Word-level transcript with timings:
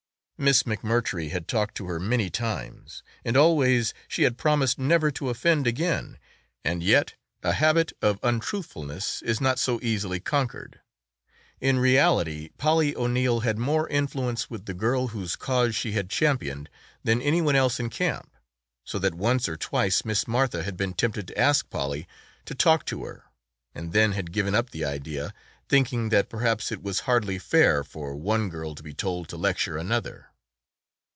Miss 0.43 0.63
McMurtry 0.63 1.29
had 1.29 1.47
talked 1.47 1.75
to 1.75 1.85
her 1.85 1.99
many 1.99 2.31
times 2.31 3.03
and 3.23 3.37
always 3.37 3.93
she 4.07 4.23
had 4.23 4.39
promised 4.39 4.79
never 4.79 5.11
to 5.11 5.29
offend 5.29 5.67
again 5.67 6.17
and 6.65 6.81
yet 6.81 7.13
a 7.43 7.51
habit 7.53 7.93
of 8.01 8.19
untruthfulness 8.23 9.21
is 9.21 9.39
not 9.39 9.59
so 9.59 9.79
easily 9.83 10.19
conquered. 10.19 10.81
In 11.59 11.77
reality, 11.77 12.49
Polly 12.57 12.95
O'Neill 12.95 13.41
had 13.41 13.59
more 13.59 13.87
influence 13.89 14.49
with 14.49 14.65
the 14.65 14.73
girl 14.73 15.09
whose 15.09 15.35
cause 15.35 15.75
she 15.75 15.91
had 15.91 16.09
championed 16.09 16.71
than 17.03 17.21
anyone 17.21 17.55
else 17.55 17.79
in 17.79 17.91
camp, 17.91 18.35
so 18.83 18.97
that 18.97 19.13
once 19.13 19.47
or 19.47 19.55
twice 19.57 20.03
Miss 20.03 20.27
Martha 20.27 20.63
had 20.63 20.75
been 20.75 20.95
tempted 20.95 21.27
to 21.27 21.37
ask 21.37 21.69
Polly 21.69 22.07
to 22.45 22.55
talk 22.55 22.83
to 22.87 23.03
her 23.05 23.25
and 23.75 23.93
then 23.93 24.13
had 24.13 24.31
given 24.31 24.55
up 24.55 24.71
the 24.71 24.83
idea, 24.85 25.35
thinking 25.69 26.09
that 26.09 26.29
perhaps 26.29 26.71
it 26.71 26.81
was 26.81 27.01
hardly 27.01 27.37
fair 27.37 27.83
for 27.83 28.15
one 28.15 28.49
girl 28.49 28.73
to 28.73 28.81
be 28.81 28.91
told 28.95 29.29
to 29.29 29.37
lecture 29.37 29.77
another. 29.77 30.29